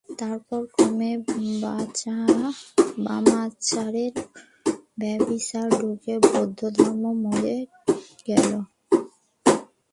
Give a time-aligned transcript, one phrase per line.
[0.09, 1.11] তারপর ক্রমে
[3.05, 4.13] বামাচারের
[4.99, 7.57] ব্যভিচার ঢুকে বৌদ্ধধর্ম মরে
[8.27, 8.51] গেল।